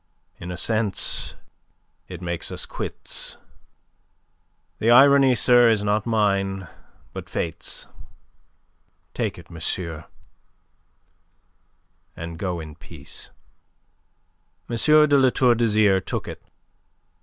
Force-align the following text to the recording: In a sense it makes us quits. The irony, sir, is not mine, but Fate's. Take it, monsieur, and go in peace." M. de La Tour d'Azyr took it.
In 0.39 0.49
a 0.49 0.57
sense 0.57 1.35
it 2.07 2.23
makes 2.23 2.51
us 2.51 2.65
quits. 2.65 3.37
The 4.79 4.89
irony, 4.89 5.35
sir, 5.35 5.69
is 5.69 5.83
not 5.83 6.07
mine, 6.07 6.67
but 7.13 7.29
Fate's. 7.29 7.87
Take 9.13 9.37
it, 9.37 9.51
monsieur, 9.51 10.05
and 12.17 12.39
go 12.39 12.59
in 12.59 12.73
peace." 12.77 13.29
M. 14.67 14.75
de 14.77 15.05
La 15.19 15.29
Tour 15.29 15.53
d'Azyr 15.53 16.01
took 16.03 16.27
it. 16.27 16.41